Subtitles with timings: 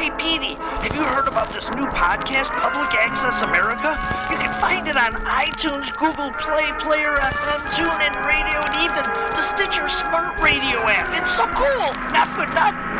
[0.00, 4.00] Hey, Petey, have you heard about this new podcast, Public Access America?
[4.32, 9.04] You can find it on iTunes, Google Play, Player FM, TuneIn Radio, and even
[9.36, 11.12] the Stitcher Smart Radio app.
[11.20, 11.92] It's so cool!
[12.16, 12.99] Not for nothing.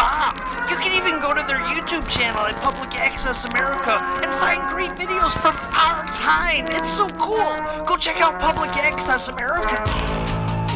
[0.00, 0.32] bomb.
[0.70, 4.92] You can even go to their YouTube channel at Public Access America and find great
[4.92, 6.64] videos from our time.
[6.70, 7.52] It's so cool.
[7.84, 9.76] Go check out Public Access America.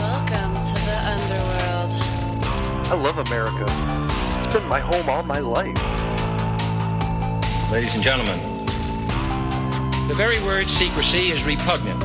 [0.04, 1.90] Welcome to the underworld.
[2.92, 3.64] I love America.
[4.44, 5.80] It's been my home all my life.
[7.72, 8.38] Ladies and gentlemen,
[10.06, 12.02] the very word secrecy is repugnant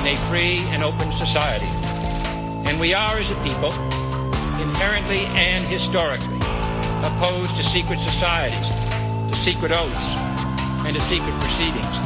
[0.00, 1.68] in a free and open society.
[2.68, 3.70] And we are, as a people,
[4.58, 6.35] inherently and historically
[7.04, 8.90] opposed to secret societies,
[9.30, 10.20] to secret oaths,
[10.84, 12.05] and to secret proceedings.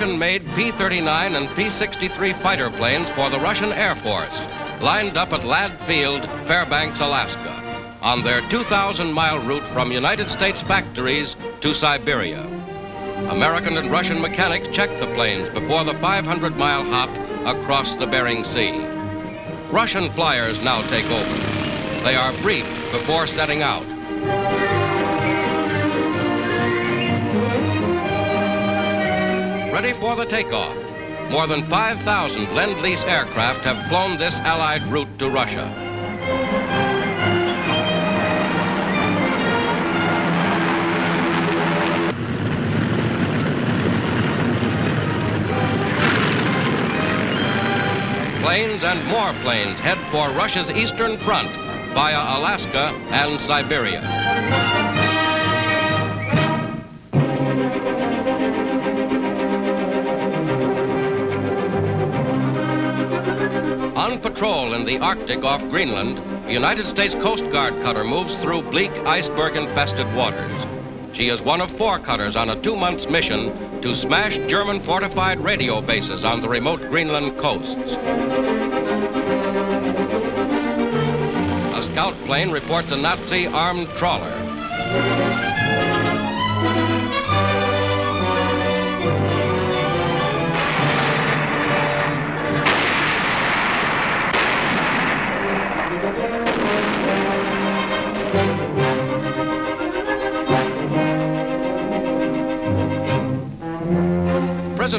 [0.00, 4.40] American made P 39 and P 63 fighter planes for the Russian Air Force,
[4.80, 7.52] lined up at Ladd Field, Fairbanks, Alaska,
[8.00, 12.40] on their 2,000 mile route from United States factories to Siberia.
[13.28, 17.10] American and Russian mechanics checked the planes before the 500 mile hop
[17.44, 18.82] across the Bering Sea.
[19.70, 22.04] Russian flyers now take over.
[22.04, 23.84] They are briefed before setting out.
[29.80, 30.76] Ready for the takeoff.
[31.30, 35.64] More than 5,000 Lend-Lease aircraft have flown this Allied route to Russia.
[48.42, 51.48] Planes and more planes head for Russia's eastern front
[51.94, 54.02] via Alaska and Siberia.
[64.00, 68.62] On patrol in the Arctic off Greenland, a United States Coast Guard cutter moves through
[68.62, 70.50] bleak iceberg-infested waters.
[71.12, 73.52] She is one of four cutters on a two-month mission
[73.82, 77.92] to smash German fortified radio bases on the remote Greenland coasts.
[81.76, 85.59] A scout plane reports a Nazi armed trawler.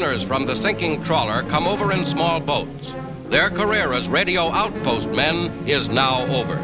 [0.01, 2.91] Prisoners from the sinking trawler come over in small boats.
[3.27, 6.57] Their career as radio outpost men is now over.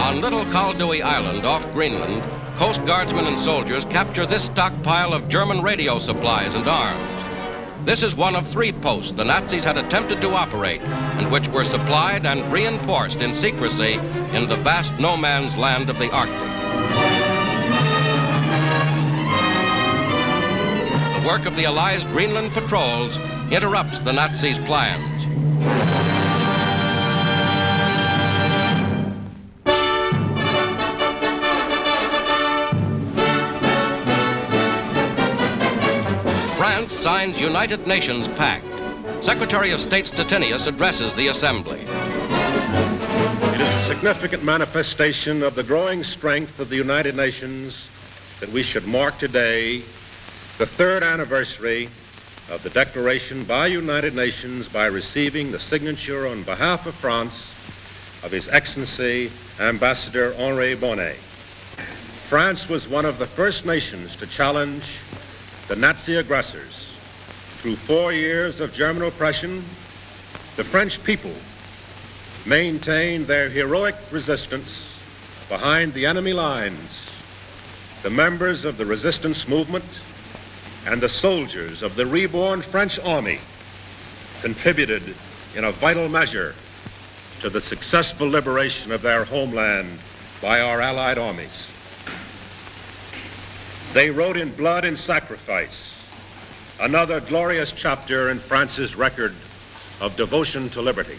[0.00, 2.20] On Little Koldewey Island off Greenland,
[2.56, 7.13] Coast Guardsmen and soldiers capture this stockpile of German radio supplies and arms.
[7.84, 11.64] This is one of three posts the Nazis had attempted to operate and which were
[11.64, 14.00] supplied and reinforced in secrecy
[14.32, 16.34] in the vast no man's land of the Arctic.
[21.20, 23.18] The work of the Allies' Greenland patrols
[23.52, 26.13] interrupts the Nazis' plans.
[36.84, 38.62] France signs United Nations Pact.
[39.22, 41.80] Secretary of State Stettinius addresses the assembly.
[41.80, 47.88] It is a significant manifestation of the growing strength of the United Nations
[48.40, 49.78] that we should mark today
[50.58, 51.88] the third anniversary
[52.50, 57.54] of the declaration by United Nations by receiving the signature on behalf of France
[58.22, 61.16] of His Excellency Ambassador Henri Bonnet.
[62.28, 64.84] France was one of the first nations to challenge
[65.68, 66.96] the Nazi aggressors.
[67.58, 69.64] Through four years of German oppression,
[70.56, 71.32] the French people
[72.44, 75.00] maintained their heroic resistance
[75.48, 77.10] behind the enemy lines.
[78.02, 79.84] The members of the resistance movement
[80.86, 83.40] and the soldiers of the reborn French army
[84.42, 85.14] contributed
[85.56, 86.54] in a vital measure
[87.40, 89.98] to the successful liberation of their homeland
[90.42, 91.73] by our allied armies.
[93.94, 96.04] They wrote in blood and sacrifice
[96.80, 99.32] another glorious chapter in France's record
[100.00, 101.16] of devotion to liberty.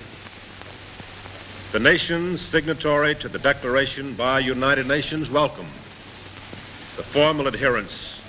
[1.71, 5.69] The nations signatory to the declaration by United Nations welcome
[6.97, 8.19] the formal adherence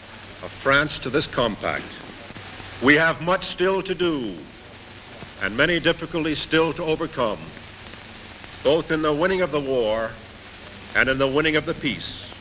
[0.45, 1.83] of France to this compact.
[2.85, 4.33] We have much still to do
[5.43, 7.41] and many difficulties still to overcome,
[8.63, 10.13] both in the winning of the war
[10.95, 12.36] and in the winning of the peace.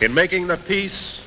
[0.00, 1.22] In making the peace,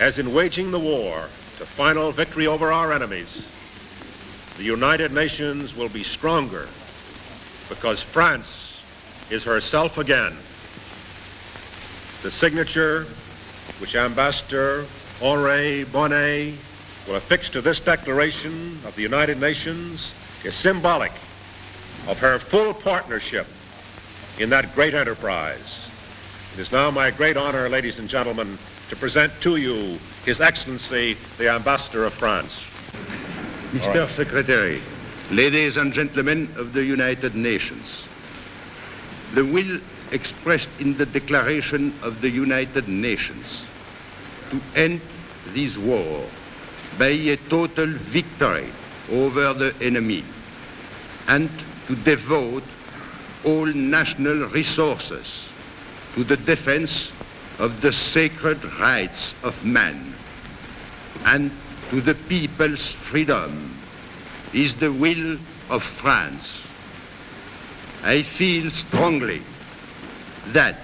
[0.00, 1.28] as in waging the war
[1.58, 3.46] to final victory over our enemies,
[4.56, 6.66] the United Nations will be stronger
[7.68, 8.82] because France
[9.28, 10.34] is herself again.
[12.22, 13.06] The signature
[13.80, 14.86] which Ambassador
[15.20, 16.54] Henri Bonnet
[17.06, 21.12] will affix to this declaration of the United Nations is symbolic
[22.08, 23.46] of her full partnership
[24.38, 25.91] in that great enterprise.
[26.54, 28.58] It is now my great honor, ladies and gentlemen,
[28.90, 32.62] to present to you His Excellency, the Ambassador of France.
[33.72, 34.06] Mr.
[34.10, 34.82] Secretary,
[35.30, 38.04] ladies and gentlemen of the United Nations,
[39.32, 43.64] the will expressed in the Declaration of the United Nations
[44.50, 45.00] to end
[45.54, 46.26] this war
[46.98, 48.68] by a total victory
[49.10, 50.22] over the enemy
[51.28, 51.48] and
[51.86, 52.64] to devote
[53.42, 55.48] all national resources
[56.14, 57.10] to the defense
[57.58, 60.14] of the sacred rights of man
[61.24, 61.50] and
[61.90, 63.74] to the people's freedom
[64.52, 65.38] is the will
[65.70, 66.60] of France.
[68.02, 69.42] I feel strongly
[70.48, 70.76] that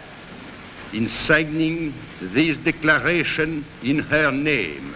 [0.92, 4.94] in signing this declaration in her name,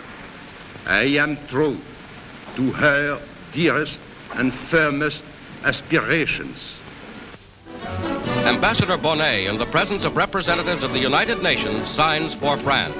[0.87, 1.79] I am true
[2.57, 3.21] to her
[3.53, 4.01] dearest
[4.35, 5.23] and firmest
[5.65, 6.75] aspirations.
[8.45, 12.97] Ambassador Bonnet, in the presence of representatives of the United Nations, signs for France.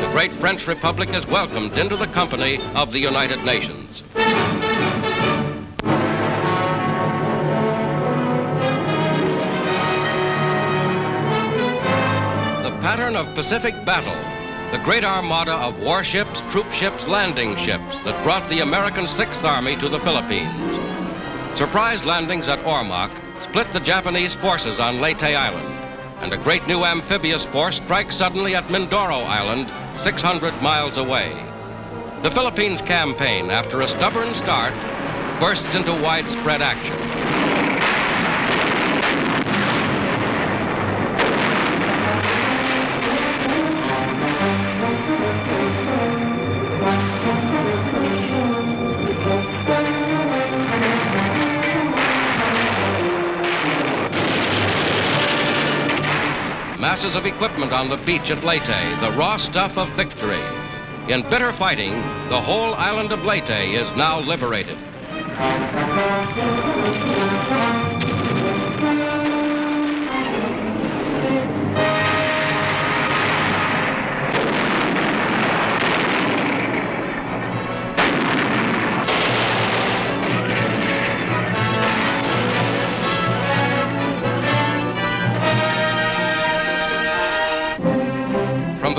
[0.00, 4.02] The great French Republic is welcomed into the company of the United Nations.
[4.14, 4.24] The
[12.80, 14.16] pattern of Pacific battle,
[14.72, 19.76] the great armada of warships, troop ships, landing ships that brought the American Sixth Army
[19.76, 20.48] to the Philippines.
[21.58, 23.10] Surprise landings at Ormoc
[23.42, 25.68] split the Japanese forces on Leyte Island,
[26.20, 29.70] and a great new amphibious force strikes suddenly at Mindoro Island,
[30.02, 31.32] 600 miles away.
[32.22, 34.74] The Philippines campaign, after a stubborn start,
[35.40, 37.47] bursts into widespread action.
[57.08, 60.42] Masses of equipment on the beach at Leyte, the raw stuff of victory.
[61.08, 61.92] In bitter fighting,
[62.28, 64.76] the whole island of Leyte is now liberated.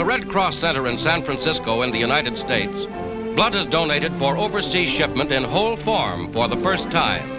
[0.09, 2.87] Red Cross Center in San Francisco in the United States,
[3.35, 7.29] blood is donated for overseas shipment in whole form for the first time.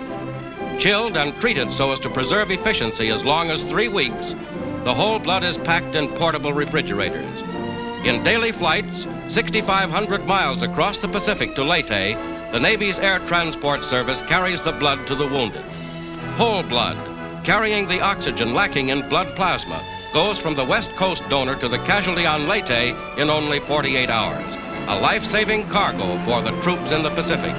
[0.79, 4.37] Chilled and treated so as to preserve efficiency as long as three weeks,
[4.85, 7.41] the whole blood is packed in portable refrigerators.
[8.05, 12.17] In daily flights, 6,500 miles across the Pacific to Leyte,
[12.53, 15.65] the Navy's Air Transport Service carries the blood to the wounded.
[16.37, 16.97] Whole blood,
[17.45, 21.79] carrying the oxygen lacking in blood plasma, goes from the West Coast donor to the
[21.79, 24.57] casualty on Leyte in only 48 hours.
[24.89, 27.55] a life saving cargo for the troops in the Pacific.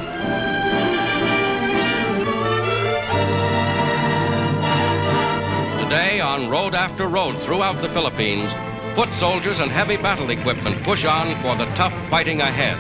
[5.83, 8.51] Today, on road after road throughout the Philippines,
[8.95, 12.77] foot soldiers and heavy battle equipment push on for the tough fighting ahead.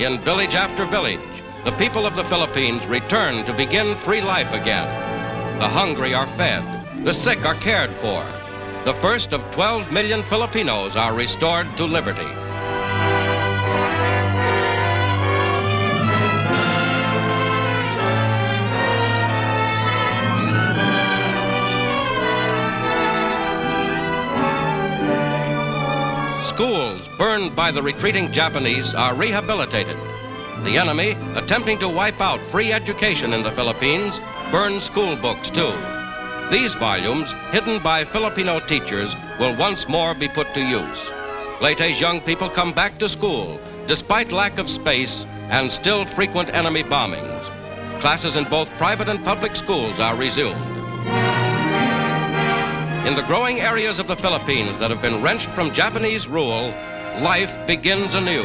[0.00, 1.20] In village after village,
[1.66, 4.86] the people of the Philippines return to begin free life again.
[5.58, 6.62] The hungry are fed,
[7.04, 8.24] the sick are cared for.
[8.84, 12.22] The first of 12 million Filipinos are restored to liberty.
[26.46, 29.96] Schools burned by the retreating Japanese are rehabilitated.
[30.66, 34.18] The enemy, attempting to wipe out free education in the Philippines,
[34.50, 35.72] burned school books too.
[36.50, 40.98] These volumes, hidden by Filipino teachers, will once more be put to use.
[41.60, 46.82] Leyte's young people come back to school despite lack of space and still frequent enemy
[46.82, 47.44] bombings.
[48.00, 50.56] Classes in both private and public schools are resumed.
[53.06, 56.74] In the growing areas of the Philippines that have been wrenched from Japanese rule,
[57.20, 58.44] life begins anew.